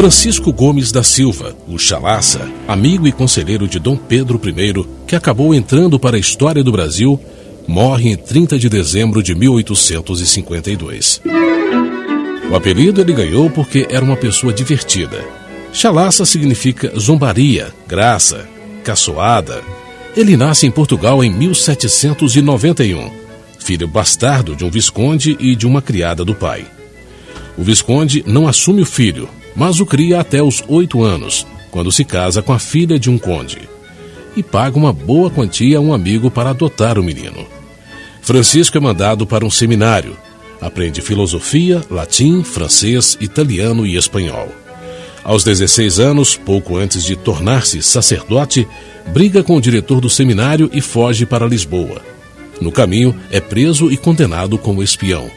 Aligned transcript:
Francisco 0.00 0.50
Gomes 0.50 0.90
da 0.90 1.02
Silva, 1.02 1.54
o 1.68 1.78
Chalaça, 1.78 2.50
amigo 2.66 3.06
e 3.06 3.12
conselheiro 3.12 3.68
de 3.68 3.78
Dom 3.78 3.98
Pedro 3.98 4.40
I, 4.42 4.86
que 5.06 5.14
acabou 5.14 5.54
entrando 5.54 6.00
para 6.00 6.16
a 6.16 6.18
história 6.18 6.64
do 6.64 6.72
Brasil, 6.72 7.20
morre 7.68 8.08
em 8.08 8.16
30 8.16 8.58
de 8.58 8.70
dezembro 8.70 9.22
de 9.22 9.34
1852. 9.34 11.20
O 12.50 12.56
apelido 12.56 13.02
ele 13.02 13.12
ganhou 13.12 13.50
porque 13.50 13.86
era 13.90 14.02
uma 14.02 14.16
pessoa 14.16 14.54
divertida. 14.54 15.22
Chalaça 15.70 16.24
significa 16.24 16.98
zombaria, 16.98 17.70
graça, 17.86 18.48
caçoada. 18.82 19.60
Ele 20.16 20.34
nasce 20.34 20.66
em 20.66 20.70
Portugal 20.70 21.22
em 21.22 21.30
1791, 21.30 23.10
filho 23.58 23.86
bastardo 23.86 24.56
de 24.56 24.64
um 24.64 24.70
visconde 24.70 25.36
e 25.38 25.54
de 25.54 25.66
uma 25.66 25.82
criada 25.82 26.24
do 26.24 26.34
pai. 26.34 26.64
O 27.58 27.62
visconde 27.62 28.24
não 28.26 28.48
assume 28.48 28.80
o 28.80 28.86
filho, 28.86 29.28
mas 29.54 29.80
o 29.80 29.86
cria 29.86 30.20
até 30.20 30.42
os 30.42 30.62
oito 30.68 31.02
anos, 31.02 31.46
quando 31.70 31.92
se 31.92 32.04
casa 32.04 32.42
com 32.42 32.52
a 32.52 32.58
filha 32.58 32.98
de 32.98 33.10
um 33.10 33.18
conde, 33.18 33.68
e 34.36 34.42
paga 34.42 34.76
uma 34.76 34.92
boa 34.92 35.30
quantia 35.30 35.78
a 35.78 35.80
um 35.80 35.92
amigo 35.92 36.30
para 36.30 36.50
adotar 36.50 36.98
o 36.98 37.02
menino. 37.02 37.46
Francisco 38.22 38.76
é 38.76 38.80
mandado 38.80 39.26
para 39.26 39.44
um 39.44 39.50
seminário, 39.50 40.16
aprende 40.60 41.00
filosofia, 41.00 41.82
latim, 41.90 42.42
francês, 42.42 43.16
italiano 43.20 43.86
e 43.86 43.96
espanhol. 43.96 44.48
Aos 45.24 45.44
16 45.44 45.98
anos, 45.98 46.36
pouco 46.36 46.76
antes 46.76 47.04
de 47.04 47.16
tornar-se 47.16 47.82
sacerdote, 47.82 48.66
briga 49.08 49.42
com 49.42 49.56
o 49.56 49.60
diretor 49.60 50.00
do 50.00 50.08
seminário 50.08 50.70
e 50.72 50.80
foge 50.80 51.26
para 51.26 51.46
Lisboa. 51.46 52.00
No 52.60 52.72
caminho, 52.72 53.14
é 53.30 53.40
preso 53.40 53.90
e 53.90 53.96
condenado 53.96 54.56
como 54.58 54.82
espião. 54.82 55.30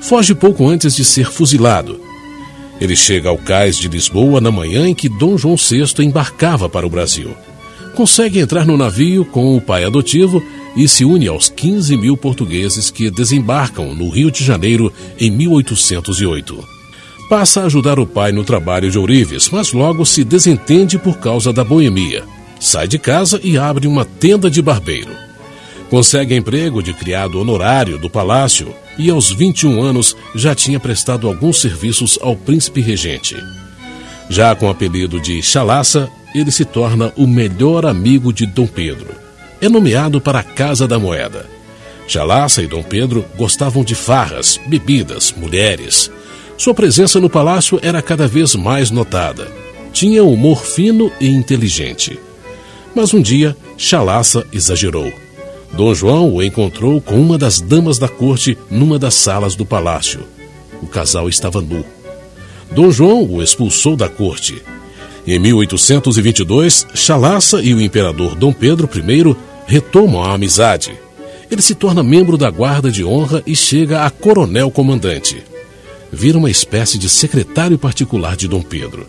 Foge 0.00 0.34
pouco 0.34 0.68
antes 0.68 0.94
de 0.94 1.04
ser 1.04 1.30
fuzilado 1.30 2.11
ele 2.82 2.96
chega 2.96 3.28
ao 3.28 3.38
cais 3.38 3.76
de 3.76 3.86
Lisboa 3.86 4.40
na 4.40 4.50
manhã 4.50 4.88
em 4.88 4.94
que 4.94 5.08
Dom 5.08 5.38
João 5.38 5.54
VI 5.54 5.84
embarcava 6.04 6.68
para 6.68 6.84
o 6.84 6.90
Brasil. 6.90 7.30
Consegue 7.94 8.40
entrar 8.40 8.66
no 8.66 8.76
navio 8.76 9.24
com 9.24 9.56
o 9.56 9.60
pai 9.60 9.84
adotivo 9.84 10.42
e 10.74 10.88
se 10.88 11.04
une 11.04 11.28
aos 11.28 11.48
15 11.48 11.96
mil 11.96 12.16
portugueses 12.16 12.90
que 12.90 13.08
desembarcam 13.08 13.94
no 13.94 14.08
Rio 14.08 14.32
de 14.32 14.42
Janeiro 14.42 14.92
em 15.20 15.30
1808. 15.30 16.64
Passa 17.28 17.60
a 17.60 17.66
ajudar 17.66 18.00
o 18.00 18.06
pai 18.06 18.32
no 18.32 18.42
trabalho 18.42 18.90
de 18.90 18.98
ourives, 18.98 19.48
mas 19.50 19.72
logo 19.72 20.04
se 20.04 20.24
desentende 20.24 20.98
por 20.98 21.18
causa 21.18 21.52
da 21.52 21.62
boemia. 21.62 22.24
Sai 22.58 22.88
de 22.88 22.98
casa 22.98 23.40
e 23.44 23.56
abre 23.56 23.86
uma 23.86 24.04
tenda 24.04 24.50
de 24.50 24.60
barbeiro. 24.60 25.10
Consegue 25.92 26.34
emprego 26.34 26.82
de 26.82 26.94
criado 26.94 27.38
honorário 27.38 27.98
do 27.98 28.08
palácio 28.08 28.74
e, 28.96 29.10
aos 29.10 29.30
21 29.30 29.82
anos, 29.82 30.16
já 30.34 30.54
tinha 30.54 30.80
prestado 30.80 31.28
alguns 31.28 31.60
serviços 31.60 32.18
ao 32.22 32.34
príncipe 32.34 32.80
regente. 32.80 33.36
Já 34.30 34.54
com 34.54 34.68
o 34.68 34.70
apelido 34.70 35.20
de 35.20 35.42
Chalaça, 35.42 36.08
ele 36.34 36.50
se 36.50 36.64
torna 36.64 37.12
o 37.14 37.26
melhor 37.26 37.84
amigo 37.84 38.32
de 38.32 38.46
Dom 38.46 38.66
Pedro. 38.66 39.08
É 39.60 39.68
nomeado 39.68 40.18
para 40.18 40.38
a 40.38 40.42
Casa 40.42 40.88
da 40.88 40.98
Moeda. 40.98 41.44
Chalaça 42.08 42.62
e 42.62 42.66
Dom 42.66 42.82
Pedro 42.82 43.22
gostavam 43.36 43.84
de 43.84 43.94
farras, 43.94 44.58
bebidas, 44.66 45.30
mulheres. 45.36 46.10
Sua 46.56 46.72
presença 46.72 47.20
no 47.20 47.28
palácio 47.28 47.78
era 47.82 48.00
cada 48.00 48.26
vez 48.26 48.54
mais 48.54 48.90
notada. 48.90 49.52
Tinha 49.92 50.24
humor 50.24 50.64
fino 50.64 51.12
e 51.20 51.28
inteligente. 51.28 52.18
Mas 52.94 53.12
um 53.12 53.20
dia, 53.20 53.54
Chalaça 53.76 54.46
exagerou 54.50 55.12
Dom 55.72 55.94
João 55.94 56.34
o 56.34 56.42
encontrou 56.42 57.00
com 57.00 57.20
uma 57.20 57.38
das 57.38 57.60
damas 57.60 57.98
da 57.98 58.08
corte 58.08 58.58
numa 58.70 58.98
das 58.98 59.14
salas 59.14 59.54
do 59.54 59.64
palácio. 59.64 60.20
O 60.82 60.86
casal 60.86 61.28
estava 61.28 61.62
nu. 61.62 61.84
Dom 62.70 62.90
João 62.90 63.24
o 63.24 63.42
expulsou 63.42 63.96
da 63.96 64.08
corte. 64.08 64.62
Em 65.26 65.38
1822, 65.38 66.86
Chalaça 66.94 67.62
e 67.62 67.72
o 67.72 67.80
imperador 67.80 68.34
Dom 68.34 68.52
Pedro 68.52 68.88
I 68.94 69.36
retomam 69.66 70.22
a 70.22 70.34
amizade. 70.34 70.92
Ele 71.50 71.62
se 71.62 71.74
torna 71.74 72.02
membro 72.02 72.36
da 72.36 72.50
guarda 72.50 72.90
de 72.90 73.04
honra 73.04 73.42
e 73.46 73.56
chega 73.56 74.04
a 74.04 74.10
coronel 74.10 74.70
comandante. 74.70 75.42
Vira 76.12 76.36
uma 76.36 76.50
espécie 76.50 76.98
de 76.98 77.08
secretário 77.08 77.78
particular 77.78 78.36
de 78.36 78.46
Dom 78.46 78.62
Pedro 78.62 79.06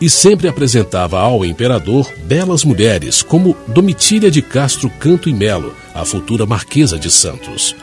e 0.00 0.08
sempre 0.08 0.48
apresentava 0.48 1.18
ao 1.20 1.44
imperador 1.44 2.10
belas 2.24 2.64
mulheres, 2.64 3.22
como 3.22 3.56
Domitília 3.68 4.30
de 4.30 4.40
Castro 4.40 4.88
Canto 4.88 5.28
e 5.28 5.32
Melo, 5.32 5.74
a 5.94 6.04
futura 6.04 6.46
Marquesa 6.46 6.98
de 6.98 7.10
Santos. 7.10 7.76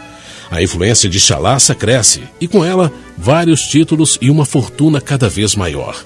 A 0.50 0.62
influência 0.62 1.10
de 1.10 1.20
Chalaça 1.20 1.76
cresce 1.76 2.24
e, 2.40 2.48
com 2.48 2.64
ela, 2.64 2.92
vários 3.18 3.62
títulos 3.62 4.18
e 4.22 4.30
uma 4.30 4.46
fortuna 4.46 5.02
cada 5.02 5.30
vez 5.30 5.56
maior. 5.56 6.04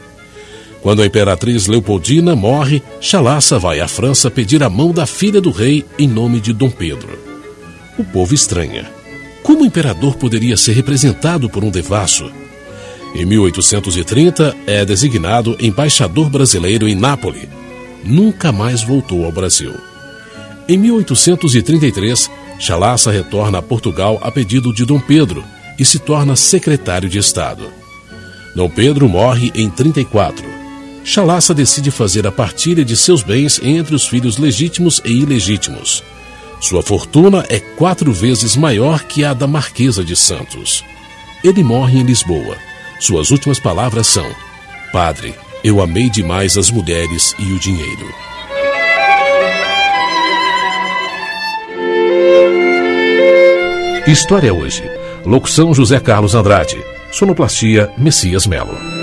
Quando 0.81 1.03
a 1.03 1.05
imperatriz 1.05 1.67
Leopoldina 1.67 2.35
morre, 2.35 2.81
Chalaça 2.99 3.59
vai 3.59 3.79
à 3.79 3.88
França 3.88 4.31
pedir 4.31 4.63
a 4.63 4.69
mão 4.69 4.91
da 4.91 5.05
filha 5.05 5.39
do 5.39 5.51
rei 5.51 5.85
em 5.97 6.07
nome 6.07 6.39
de 6.39 6.51
Dom 6.51 6.72
Pedro. 6.72 7.19
O 7.99 8.03
povo 8.03 8.33
estranha. 8.33 8.89
Como 9.43 9.61
o 9.61 9.66
imperador 9.66 10.16
poderia 10.16 10.57
ser 10.57 10.73
representado 10.73 11.49
por 11.49 11.63
um 11.63 11.69
devasso? 11.69 12.31
Em 13.13 13.25
1830, 13.25 14.55
é 14.66 14.85
designado 14.85 15.57
embaixador 15.59 16.29
brasileiro 16.29 16.88
em 16.88 16.95
Nápoles. 16.95 17.47
Nunca 18.03 18.51
mais 18.51 18.83
voltou 18.83 19.25
ao 19.25 19.31
Brasil. 19.31 19.73
Em 20.67 20.77
1833, 20.77 22.31
Chalaça 22.57 23.11
retorna 23.11 23.57
a 23.57 23.61
Portugal 23.61 24.17
a 24.22 24.31
pedido 24.31 24.73
de 24.73 24.85
Dom 24.85 24.99
Pedro 24.99 25.44
e 25.77 25.83
se 25.83 25.99
torna 25.99 26.35
secretário 26.35 27.09
de 27.09 27.17
Estado. 27.17 27.67
Dom 28.55 28.69
Pedro 28.69 29.09
morre 29.09 29.51
em 29.55 29.69
34. 29.69 30.45
Chalaça 31.03 31.53
decide 31.53 31.91
fazer 31.91 32.25
a 32.25 32.31
partilha 32.31 32.85
de 32.85 32.95
seus 32.95 33.23
bens 33.23 33.59
entre 33.61 33.93
os 33.93 34.07
filhos 34.07 34.38
legítimos 34.38 35.01
e 35.03 35.11
ilegítimos. 35.11 36.01
Sua 36.61 36.81
fortuna 36.81 37.45
é 37.49 37.59
quatro 37.59 38.13
vezes 38.13 38.55
maior 38.55 39.03
que 39.03 39.25
a 39.25 39.33
da 39.33 39.47
Marquesa 39.47 40.03
de 40.03 40.16
Santos. 40.16 40.83
Ele 41.43 41.63
morre 41.63 41.99
em 41.99 42.03
Lisboa 42.03 42.71
suas 43.01 43.31
últimas 43.31 43.59
palavras 43.59 44.06
são: 44.07 44.29
Padre, 44.94 45.34
eu 45.63 45.81
amei 45.81 46.09
demais 46.09 46.56
as 46.56 46.69
mulheres 46.69 47.35
e 47.39 47.51
o 47.51 47.59
dinheiro. 47.59 48.13
História 54.07 54.53
hoje. 54.53 54.84
Locução 55.25 55.73
José 55.73 56.00
Carlos 56.00 56.35
Andrade. 56.35 56.78
Sonoplastia 57.11 57.91
Messias 57.97 58.45
Melo. 58.45 59.00